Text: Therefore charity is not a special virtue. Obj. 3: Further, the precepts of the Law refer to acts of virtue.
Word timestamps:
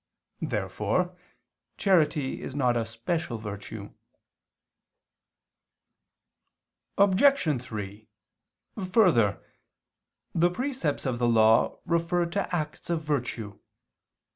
Therefore 0.41 1.15
charity 1.77 2.41
is 2.41 2.55
not 2.55 2.75
a 2.75 2.87
special 2.87 3.37
virtue. 3.37 3.91
Obj. 6.97 7.61
3: 7.61 8.07
Further, 8.91 9.43
the 10.33 10.49
precepts 10.49 11.05
of 11.05 11.19
the 11.19 11.27
Law 11.29 11.81
refer 11.85 12.25
to 12.25 12.55
acts 12.55 12.89
of 12.89 13.03
virtue. 13.03 13.59